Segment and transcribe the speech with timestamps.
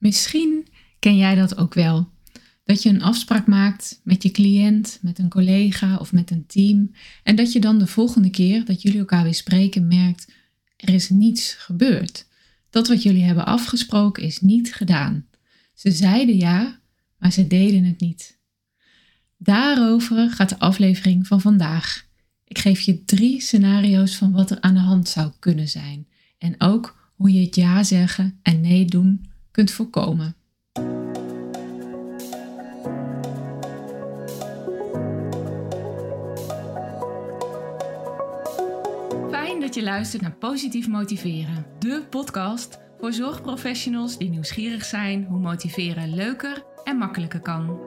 [0.00, 0.66] Misschien
[0.98, 2.08] ken jij dat ook wel.
[2.64, 6.90] Dat je een afspraak maakt met je cliënt, met een collega of met een team.
[7.22, 10.32] En dat je dan de volgende keer dat jullie elkaar weer spreken merkt,
[10.76, 12.26] er is niets gebeurd.
[12.70, 15.26] Dat wat jullie hebben afgesproken is niet gedaan.
[15.74, 16.80] Ze zeiden ja,
[17.18, 18.38] maar ze deden het niet.
[19.36, 22.06] Daarover gaat de aflevering van vandaag.
[22.44, 26.06] Ik geef je drie scenario's van wat er aan de hand zou kunnen zijn.
[26.38, 30.34] En ook hoe je het ja zeggen en nee doen kunt voorkomen.
[39.30, 45.40] Fijn dat je luistert naar Positief Motiveren, de podcast voor zorgprofessionals die nieuwsgierig zijn hoe
[45.40, 47.78] motiveren leuker en makkelijker kan.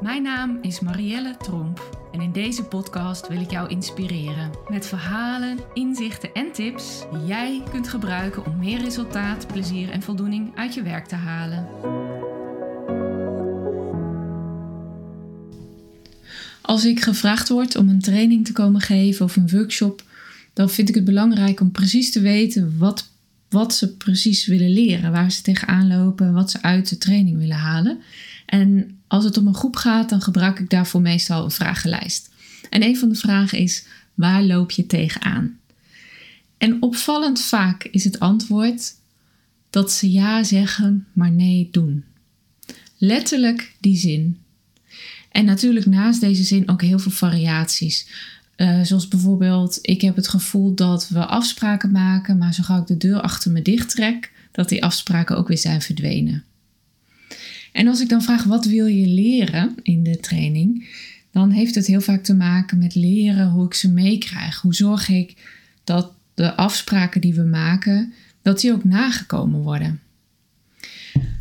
[0.00, 5.58] Mijn naam is Marielle Tromp en in deze podcast wil ik jou inspireren met verhalen,
[5.74, 10.82] inzichten en tips die jij kunt gebruiken om meer resultaat, plezier en voldoening uit je
[10.82, 11.68] werk te halen.
[16.60, 20.02] Als ik gevraagd word om een training te komen geven of een workshop,
[20.52, 23.08] dan vind ik het belangrijk om precies te weten wat,
[23.48, 27.56] wat ze precies willen leren, waar ze tegenaan lopen, wat ze uit de training willen
[27.56, 28.00] halen.
[28.48, 32.30] En als het om een groep gaat, dan gebruik ik daarvoor meestal een vragenlijst.
[32.70, 35.58] En een van de vragen is: waar loop je tegenaan?
[36.58, 38.94] En opvallend vaak is het antwoord
[39.70, 42.04] dat ze ja zeggen, maar nee doen.
[42.96, 44.38] Letterlijk die zin.
[45.30, 48.08] En natuurlijk naast deze zin ook heel veel variaties.
[48.56, 52.86] Uh, zoals bijvoorbeeld, ik heb het gevoel dat we afspraken maken, maar zo gauw ik
[52.86, 56.44] de deur achter me dicht trek, dat die afspraken ook weer zijn verdwenen.
[57.72, 60.88] En als ik dan vraag wat wil je leren in de training,
[61.30, 64.60] dan heeft het heel vaak te maken met leren hoe ik ze meekrijg.
[64.60, 65.34] Hoe zorg ik
[65.84, 68.12] dat de afspraken die we maken,
[68.42, 70.00] dat die ook nagekomen worden.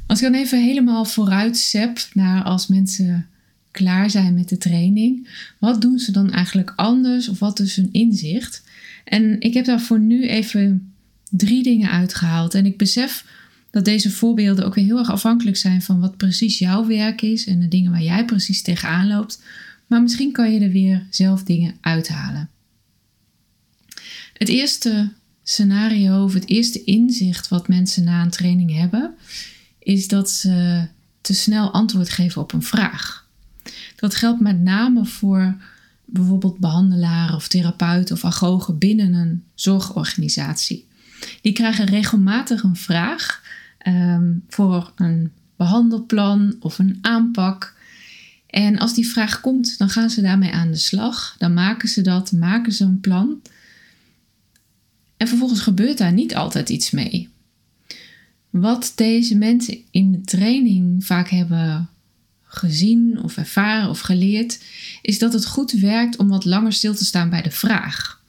[0.07, 3.27] Als ik dan even helemaal vooruit zep naar als mensen
[3.71, 5.27] klaar zijn met de training,
[5.59, 8.63] wat doen ze dan eigenlijk anders of wat is hun inzicht?
[9.03, 10.93] En ik heb daar voor nu even
[11.29, 12.53] drie dingen uitgehaald.
[12.53, 13.25] En ik besef
[13.77, 17.45] dat deze voorbeelden ook weer heel erg afhankelijk zijn van wat precies jouw werk is
[17.45, 19.41] en de dingen waar jij precies tegenaan loopt.
[19.87, 22.49] Maar misschien kan je er weer zelf dingen uithalen.
[24.33, 25.11] Het eerste
[25.43, 29.15] scenario of het eerste inzicht wat mensen na een training hebben,
[29.79, 30.87] is dat ze
[31.21, 33.27] te snel antwoord geven op een vraag.
[33.95, 35.55] Dat geldt met name voor
[36.05, 40.87] bijvoorbeeld behandelaren of therapeuten of agogen binnen een zorgorganisatie.
[41.41, 43.45] Die krijgen regelmatig een vraag
[43.87, 47.75] Ehm, voor een behandelplan of een aanpak.
[48.47, 51.35] En als die vraag komt, dan gaan ze daarmee aan de slag.
[51.37, 53.41] Dan maken ze dat, maken ze een plan.
[55.17, 57.29] En vervolgens gebeurt daar niet altijd iets mee.
[58.49, 61.89] Wat deze mensen in de training vaak hebben
[62.43, 64.63] gezien of ervaren of geleerd,
[65.01, 68.21] is dat het goed werkt om wat langer stil te staan bij de vraag.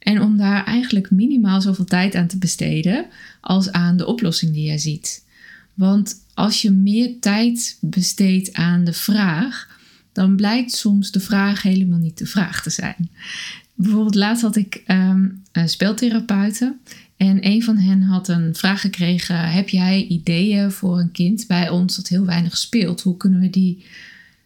[0.00, 3.06] En om daar eigenlijk minimaal zoveel tijd aan te besteden
[3.40, 5.24] als aan de oplossing die jij ziet.
[5.74, 9.78] Want als je meer tijd besteedt aan de vraag,
[10.12, 13.10] dan blijkt soms de vraag helemaal niet de vraag te zijn.
[13.74, 16.80] Bijvoorbeeld laatst had ik um, speltherapeuten
[17.16, 21.68] en een van hen had een vraag gekregen: Heb jij ideeën voor een kind bij
[21.68, 23.00] ons dat heel weinig speelt?
[23.00, 23.84] Hoe kunnen we die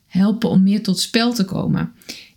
[0.07, 1.93] helpen om meer tot spel te komen?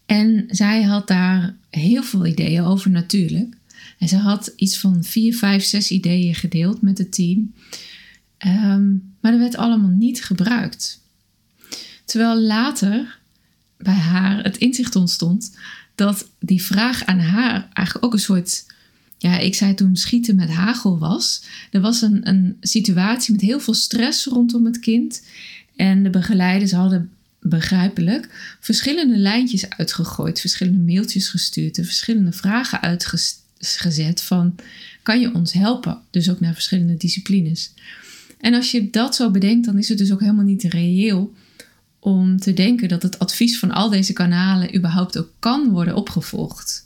[0.08, 3.56] En zij had daar heel veel ideeën over natuurlijk.
[3.98, 7.54] En ze had iets van vier, vijf, zes ideeën gedeeld met het team.
[8.38, 8.92] Ehm,
[9.22, 11.02] maar dat werd allemaal niet gebruikt.
[12.06, 13.20] Terwijl later
[13.78, 15.58] bij haar het inzicht ontstond
[15.96, 18.66] dat die vraag aan haar eigenlijk ook een soort,
[19.18, 21.44] ja, ik zei toen schieten met hagel was.
[21.72, 25.24] Er was een, een situatie met heel veel stress rondom het kind.
[25.76, 34.22] En de begeleiders hadden begrijpelijk, verschillende lijntjes uitgegooid, verschillende mailtjes gestuurd en verschillende vragen uitgezet
[34.22, 34.56] van
[35.04, 36.02] kan je ons helpen?
[36.10, 37.74] Dus ook naar verschillende disciplines.
[38.40, 41.34] En als je dat zo bedenkt, dan is het dus ook helemaal niet reëel
[42.00, 46.86] om te denken dat het advies van al deze kanalen überhaupt ook kan worden opgevolgd.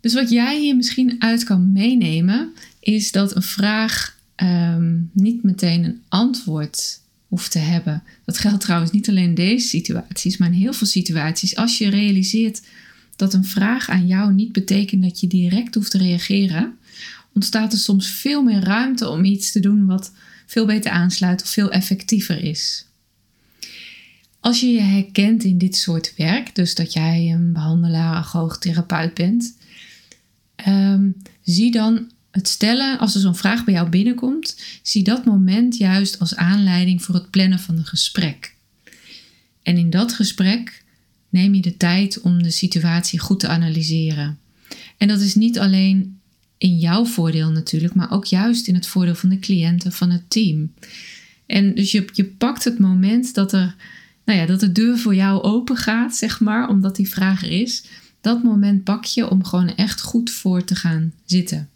[0.00, 5.84] Dus wat jij hier misschien uit kan meenemen, is dat een vraag ehm, niet meteen
[5.84, 7.00] een antwoord
[7.30, 8.02] hoeft te hebben.
[8.24, 11.56] Dat geldt trouwens niet alleen in deze situaties, maar in heel veel situaties.
[11.56, 12.62] Als je realiseert
[13.16, 16.78] dat een vraag aan jou niet betekent dat je direct hoeft te reageren,
[17.34, 20.12] ontstaat er soms veel meer ruimte om iets te doen wat
[20.46, 22.86] veel beter aansluit of veel effectiever is.
[24.40, 29.14] Als je je herkent in dit soort werk, dus dat jij een behandelaar, agoog, therapeut
[29.14, 29.56] bent,
[30.68, 35.76] um, zie dan het stellen, als er zo'n vraag bij jou binnenkomt, zie dat moment
[35.76, 38.54] juist als aanleiding voor het plannen van een gesprek.
[39.62, 40.84] En in dat gesprek
[41.28, 44.38] neem je de tijd om de situatie goed te analyseren.
[44.96, 46.18] En dat is niet alleen
[46.58, 50.30] in jouw voordeel natuurlijk, maar ook juist in het voordeel van de cliënten, van het
[50.30, 50.72] team.
[51.46, 53.74] En dus je, je pakt het moment dat, er,
[54.24, 57.50] nou ja, dat de deur voor jou open gaat, zeg maar, omdat die vraag er
[57.50, 57.84] is.
[58.20, 61.69] Dat moment pak je om gewoon echt goed voor te gaan zitten.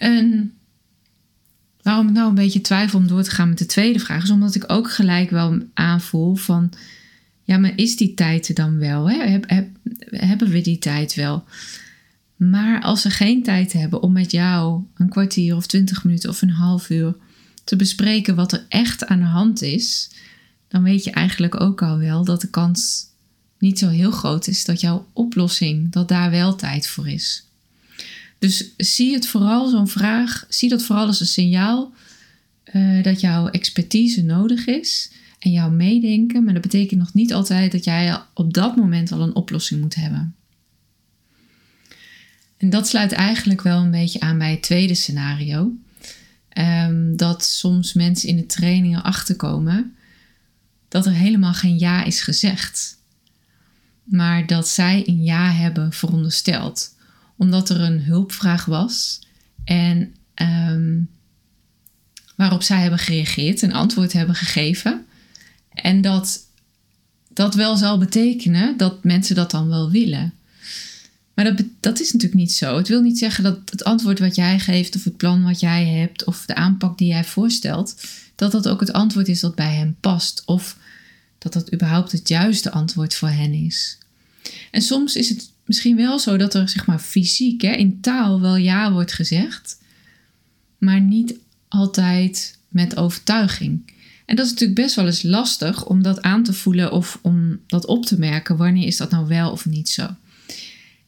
[0.00, 0.52] En
[1.82, 4.30] waarom ik nou een beetje twijfel om door te gaan met de tweede vraag, is
[4.30, 6.72] omdat ik ook gelijk wel aanvoel van,
[7.42, 9.10] ja, maar is die tijd er dan wel?
[9.10, 9.16] Hè?
[9.28, 9.44] Heb,
[10.10, 11.44] hebben we die tijd wel?
[12.36, 16.42] Maar als ze geen tijd hebben om met jou een kwartier of twintig minuten of
[16.42, 17.14] een half uur
[17.64, 20.10] te bespreken wat er echt aan de hand is,
[20.68, 23.06] dan weet je eigenlijk ook al wel dat de kans
[23.58, 27.49] niet zo heel groot is dat jouw oplossing, dat daar wel tijd voor is.
[28.40, 31.92] Dus zie het vooral, zo'n vraag, zie dat vooral als een signaal
[32.72, 36.44] uh, dat jouw expertise nodig is en jouw meedenken.
[36.44, 39.94] Maar dat betekent nog niet altijd dat jij op dat moment al een oplossing moet
[39.94, 40.34] hebben.
[42.56, 45.72] En dat sluit eigenlijk wel een beetje aan bij het tweede scenario.
[46.58, 49.94] Um, dat soms mensen in de trainingen achterkomen
[50.88, 52.98] dat er helemaal geen ja is gezegd.
[54.04, 56.98] Maar dat zij een ja hebben verondersteld.
[57.40, 59.20] Omdat er een hulpvraag was
[59.64, 61.08] en um,
[62.36, 65.06] waarop zij hebben gereageerd, een antwoord hebben gegeven.
[65.70, 66.40] En dat
[67.28, 70.32] dat wel zal betekenen dat mensen dat dan wel willen.
[71.34, 72.76] Maar dat, dat is natuurlijk niet zo.
[72.76, 75.86] Het wil niet zeggen dat het antwoord wat jij geeft, of het plan wat jij
[75.86, 78.02] hebt, of de aanpak die jij voorstelt,
[78.34, 80.42] dat dat ook het antwoord is dat bij hen past.
[80.46, 80.76] Of
[81.38, 83.98] dat dat überhaupt het juiste antwoord voor hen is.
[84.70, 88.40] En soms is het misschien wel zo dat er zeg maar fysiek, hè, in taal
[88.40, 89.78] wel ja wordt gezegd,
[90.78, 91.34] maar niet
[91.68, 93.92] altijd met overtuiging.
[94.26, 97.60] En dat is natuurlijk best wel eens lastig om dat aan te voelen of om
[97.66, 98.56] dat op te merken.
[98.56, 100.08] Wanneer is dat nou wel of niet zo?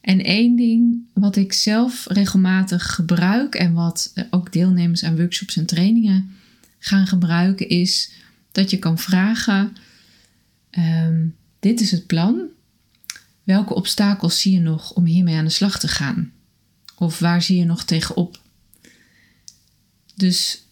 [0.00, 5.66] En één ding wat ik zelf regelmatig gebruik en wat ook deelnemers aan workshops en
[5.66, 6.30] trainingen
[6.78, 8.12] gaan gebruiken, is
[8.52, 9.76] dat je kan vragen:
[10.70, 11.26] ehm,
[11.60, 12.40] Dit is het plan.
[13.42, 16.32] Welke obstakels zie je nog om hiermee aan de slag te gaan?
[16.98, 18.40] Of waar zie je nog tegenop?
[20.14, 20.62] Dus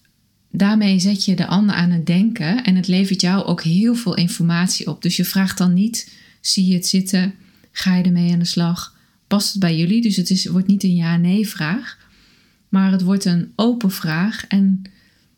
[0.50, 4.14] daarmee zet je de ander aan het denken en het levert jou ook heel veel
[4.14, 5.02] informatie op.
[5.02, 7.34] Dus je vraagt dan niet: zie je het zitten?
[7.72, 8.98] Ga je ermee aan de slag?
[9.30, 10.02] past het bij jullie?
[10.02, 11.98] Dus het is, wordt niet een ja-nee vraag,
[12.68, 14.46] maar het wordt een open vraag.
[14.46, 14.82] En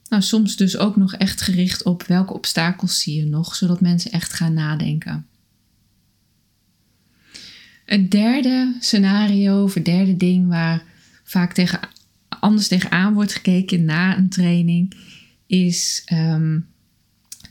[0.08, 4.10] nou, soms dus ook nog echt gericht op welke obstakels zie je nog, zodat mensen
[4.10, 5.26] echt gaan nadenken.
[7.92, 10.84] Het derde scenario, of het derde ding waar
[11.24, 11.80] vaak tegen,
[12.28, 14.94] anders tegenaan wordt gekeken na een training,
[15.46, 16.66] is um,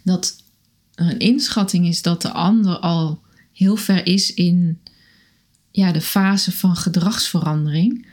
[0.04, 0.44] dat
[0.96, 3.22] er een inschatting is dat de ander al
[3.54, 4.80] heel ver is in
[5.72, 8.08] ja, de fase van gedragsverandering.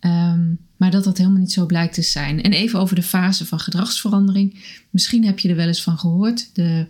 [0.00, 2.42] Ehm, maar dat dat helemaal niet zo blijkt te zijn.
[2.42, 4.64] En even over de fase van gedragsverandering.
[4.90, 6.54] Misschien heb je er wel eens van gehoord.
[6.54, 6.86] De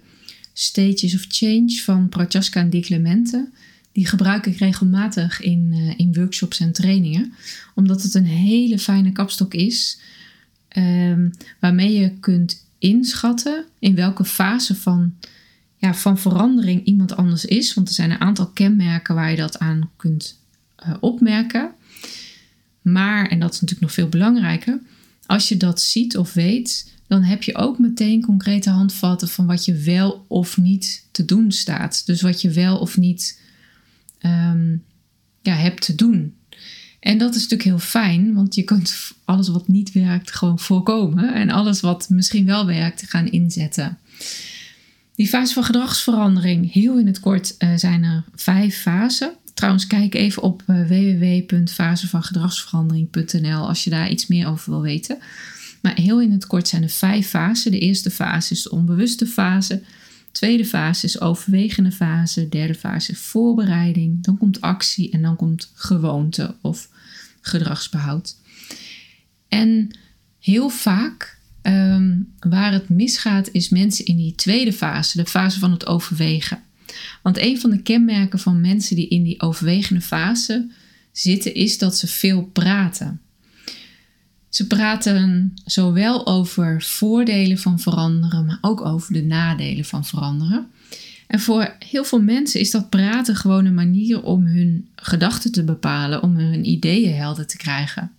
[0.52, 3.50] stages of change van Prochaska en Di Clemente.
[3.94, 7.32] Die gebruik ik regelmatig in, uh, in workshops en trainingen.
[7.74, 10.00] Omdat het een hele fijne kapstok is.
[10.76, 15.14] Um, waarmee je kunt inschatten in welke fase van
[15.76, 17.74] ja, van verandering iemand anders is.
[17.74, 20.38] Want er zijn een aantal kenmerken waar je dat aan kunt
[20.86, 21.70] uh, opmerken.
[22.82, 24.80] Maar, en dat is natuurlijk nog veel belangrijker,
[25.26, 29.64] als je dat ziet of weet, dan heb je ook meteen concrete handvatten van wat
[29.64, 32.06] je wel of niet te doen staat.
[32.06, 33.40] Dus wat je wel of niet
[34.26, 34.84] um,
[35.42, 36.34] ja, hebt te doen.
[37.00, 41.34] En dat is natuurlijk heel fijn, want je kunt alles wat niet werkt gewoon voorkomen
[41.34, 43.98] en alles wat misschien wel werkt gaan inzetten.
[45.14, 49.32] Die fase van gedragsverandering, heel in het kort, uh, zijn er vijf fasen.
[49.54, 55.18] Trouwens, kijk even op uh, www.fasevangedragsverandering.nl als je daar iets meer over wil weten.
[55.82, 57.70] Maar heel in het kort zijn er vijf fasen.
[57.70, 59.82] De eerste fase is de onbewuste fase.
[60.34, 62.48] Tweede fase is overwegende fase.
[62.48, 64.24] Derde fase is voorbereiding.
[64.24, 66.88] Dan komt actie en dan komt gewoonte of
[67.40, 68.36] gedragsbehoud.
[69.48, 69.98] En
[70.38, 75.70] heel vaak Ehm, waar het misgaat is mensen in die tweede fase, de fase van
[75.70, 76.62] het overwegen.
[77.22, 80.70] Want een van de kenmerken van mensen die in die overwegende fase
[81.12, 83.20] zitten, is dat ze veel praten.
[84.54, 90.66] Ze praten zowel over voordelen van veranderen, maar ook over de nadelen van veranderen.
[91.26, 95.64] En voor heel veel mensen is dat praten gewoon een manier om hun gedachten te
[95.64, 98.12] bepalen, om hun ideeën helder te krijgen.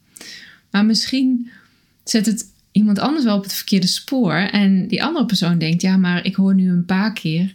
[0.71, 1.49] Maar misschien
[2.03, 5.97] zet het iemand anders wel op het verkeerde spoor en die andere persoon denkt: ja,
[5.97, 7.53] maar ik hoor nu een paar keer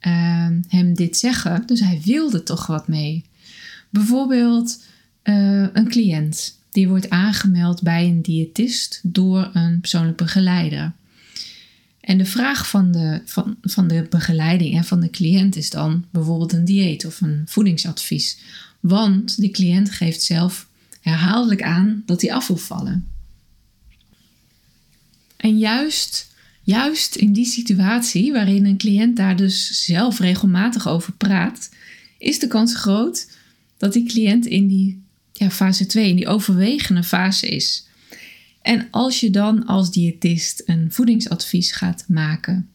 [0.00, 3.24] uh, hem dit zeggen, dus hij wilde toch wat mee.
[3.90, 4.82] Bijvoorbeeld
[5.24, 10.92] uh, een cliënt die wordt aangemeld bij een diëtist door een persoonlijk begeleider.
[12.00, 16.04] En de vraag van de, van, van de begeleiding en van de cliënt is dan
[16.10, 18.38] bijvoorbeeld een dieet of een voedingsadvies.
[18.80, 20.68] Want die cliënt geeft zelf
[21.00, 23.06] herhaaldelijk aan dat hij af wil vallen.
[25.36, 31.70] En juist, juist in die situatie, waarin een cliënt daar dus zelf regelmatig over praat,
[32.18, 33.28] is de kans groot
[33.76, 35.02] dat die cliënt in die
[35.40, 37.86] ja, fase 2, in die overwegende fase is.
[38.62, 42.68] En als je dan als diëtist een voedingsadvies gaat maken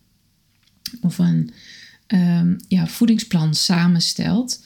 [1.02, 1.52] of een
[2.08, 4.64] um, ja, voedingsplan samenstelt,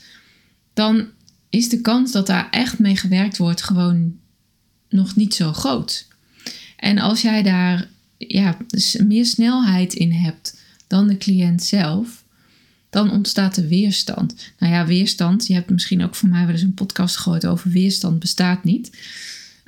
[0.74, 1.08] dan
[1.50, 4.18] is de kans dat daar echt mee gewerkt wordt gewoon
[4.90, 6.08] nog niet zo groot.
[6.76, 8.58] En als jij daar ja,
[9.04, 12.24] meer snelheid in hebt dan de cliënt zelf,
[12.90, 14.36] dan ontstaat er weerstand.
[14.60, 15.48] Nou ja, weerstand.
[15.48, 18.98] Je hebt misschien ook van mij wel eens een podcast gehoord over weerstand bestaat niet.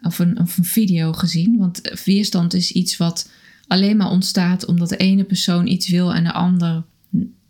[0.01, 1.58] Of een, of een video gezien.
[1.58, 3.30] Want weerstand is iets wat
[3.68, 6.84] alleen maar ontstaat omdat de ene persoon iets wil en de ander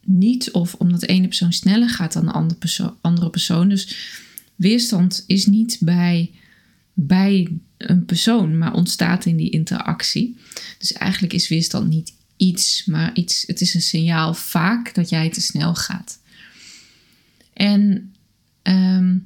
[0.04, 0.52] niet.
[0.52, 2.96] Of omdat de ene persoon sneller gaat dan de andere persoon.
[3.02, 3.70] Andere persoon.
[3.70, 3.96] Dus
[4.56, 6.32] weerstand is niet bij,
[6.94, 7.48] bij
[7.78, 10.38] een persoon, maar ontstaat in die interactie.
[10.78, 15.30] Dus eigenlijk is weerstand niet iets, maar iets, het is een signaal vaak dat jij
[15.30, 16.20] te snel gaat.
[17.54, 18.14] En
[18.62, 19.18] ehm,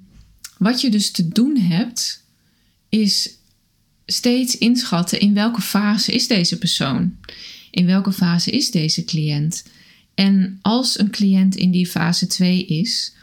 [0.58, 2.24] wat je dus te doen hebt,
[2.90, 3.30] is
[4.06, 7.16] steeds inschatten in welke fase is deze persoon?
[7.72, 9.64] In welke fase is deze cliënt?
[10.14, 13.14] En als een cliënt in die fase 2 is,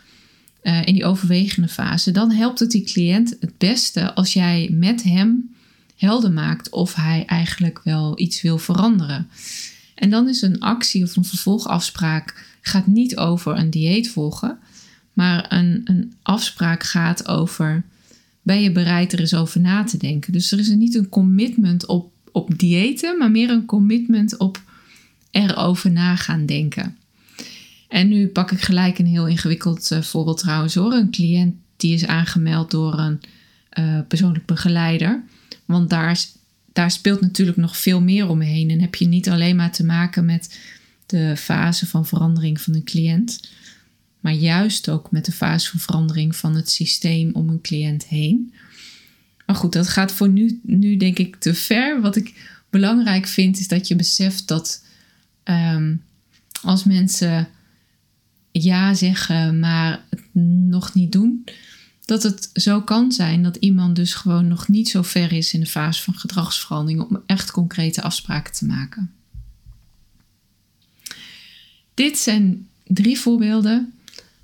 [0.62, 5.02] uh, in die overwegende fase, dan helpt het die cliënt het beste als jij met
[5.02, 5.54] hem
[5.96, 9.28] helder maakt of hij eigenlijk wel iets wil veranderen.
[9.94, 14.58] En dan is een actie of een vervolgafspraak gaat niet over een dieet volgen,
[15.12, 17.84] maar een, een afspraak gaat over
[18.42, 20.32] ben je bereid er eens over na te denken.
[20.32, 24.62] Dus er is niet een commitment op, op diëten, maar meer een commitment op
[25.30, 26.96] erover na gaan denken.
[27.88, 30.92] En nu pak ik gelijk een heel ingewikkeld uh, voorbeeld trouwens hoor.
[30.92, 33.20] Een cliënt die is aangemeld door een
[33.78, 35.22] uh, persoonlijk begeleider.
[35.64, 36.16] Want daar
[36.72, 38.70] daar speelt natuurlijk nog veel meer omheen.
[38.70, 40.58] En heb je niet alleen maar te maken met
[41.06, 43.50] de fase van verandering van een cliënt,
[44.20, 48.52] maar juist ook met de fase van verandering van het systeem om een cliënt heen.
[49.46, 52.00] Maar goed, dat gaat voor nu, nu denk ik te ver.
[52.00, 52.34] Wat ik
[52.70, 54.84] belangrijk vind, is dat je beseft dat
[55.44, 56.02] um,
[56.62, 57.48] als mensen
[58.52, 60.20] ja zeggen, maar het
[60.64, 61.44] nog niet doen,
[62.04, 65.60] dat het zo kan zijn dat iemand dus gewoon nog niet zo ver is in
[65.60, 69.12] de fase van gedragsverandering om echt concrete afspraken te maken.
[71.94, 73.92] Dit zijn drie voorbeelden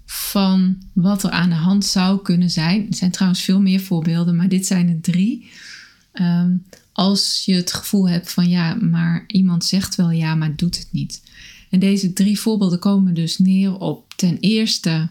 [0.04, 2.86] van wat er aan de hand zou kunnen zijn.
[2.86, 5.50] Er zijn trouwens veel meer voorbeelden, maar dit zijn er drie.
[6.12, 6.56] Ehm,
[6.92, 10.88] als je het gevoel hebt van ja, maar iemand zegt wel ja, maar doet het
[10.90, 11.22] niet.
[11.70, 15.08] En deze drie voorbeelden komen dus neer op ten eerste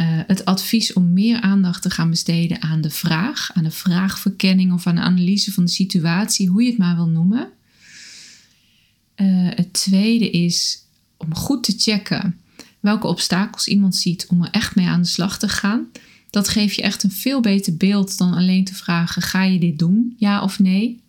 [0.00, 4.72] uh, het advies om meer aandacht te gaan besteden aan de vraag, aan de vraagverkenning
[4.72, 7.48] of aan de analyse van de situatie, hoe je het maar wil noemen.
[9.16, 10.84] Uh, het tweede is
[11.16, 12.40] om goed te checken
[12.80, 15.86] welke obstakels iemand ziet om er echt mee aan de slag te gaan.
[16.30, 19.78] Dat geeft je echt een veel beter beeld dan alleen te vragen: ga je dit
[19.78, 21.00] doen, ja of nee?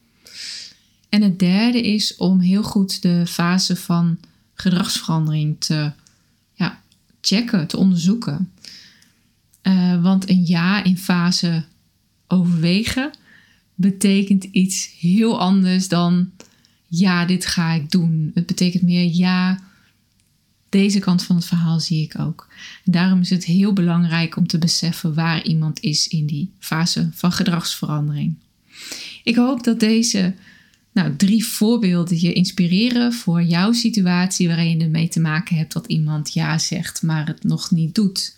[1.09, 4.17] En het derde is om heel goed de fase van
[4.53, 5.91] gedragsverandering te
[6.53, 6.81] ja,
[7.21, 8.51] checken, te onderzoeken.
[9.63, 11.63] Uh, want een ja in fase
[12.27, 13.11] overwegen
[13.75, 16.31] betekent iets heel anders dan
[16.87, 18.31] ja, dit ga ik doen.
[18.33, 19.59] Het betekent meer ja,
[20.69, 22.47] deze kant van het verhaal zie ik ook.
[22.83, 27.31] Daarom is het heel belangrijk om te beseffen waar iemand is in die fase van
[27.31, 28.35] gedragsverandering.
[29.23, 30.33] Ik hoop dat deze
[30.91, 35.87] nou, drie voorbeelden je inspireren voor jouw situatie waarin je ermee te maken hebt dat
[35.87, 38.37] iemand ja zegt, maar het nog niet doet.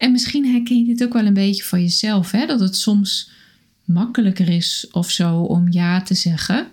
[0.00, 2.46] En misschien herken je dit ook wel een beetje van jezelf, hè?
[2.46, 3.30] dat het soms
[3.84, 6.66] makkelijker is of zo om ja te zeggen.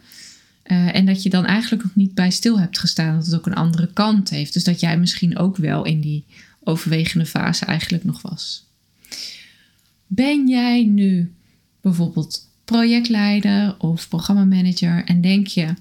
[0.63, 3.45] Uh, en dat je dan eigenlijk nog niet bij stil hebt gestaan dat het ook
[3.45, 4.53] een andere kant heeft.
[4.53, 6.25] Dus dat jij misschien ook wel in die
[6.63, 8.65] overwegende fase eigenlijk nog was.
[10.07, 11.33] Ben jij nu
[11.81, 15.73] bijvoorbeeld projectleider of programmamanager en denk je,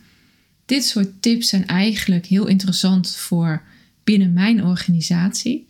[0.64, 3.62] dit soort tips zijn eigenlijk heel interessant voor
[4.04, 5.66] binnen mijn organisatie,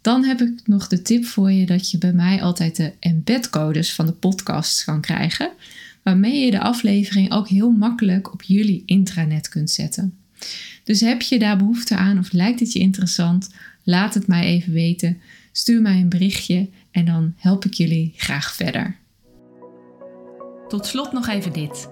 [0.00, 3.94] dan heb ik nog de tip voor je dat je bij mij altijd de embedcodes
[3.94, 5.50] van de podcasts kan krijgen,
[6.02, 10.16] waarmee je de aflevering ook heel makkelijk op jullie intranet kunt zetten.
[10.84, 13.50] Dus heb je daar behoefte aan of lijkt het je interessant?
[13.82, 15.20] Laat het mij even weten.
[15.52, 18.96] Stuur mij een berichtje en dan help ik jullie graag verder.
[20.68, 21.88] Tot slot nog even dit.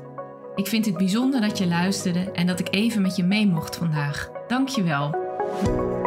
[0.54, 3.76] Ik vind het bijzonder dat je luisterde en dat ik even met je mee mocht
[3.76, 4.30] vandaag.
[4.48, 6.05] Dank je wel.